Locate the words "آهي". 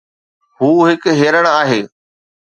1.59-1.81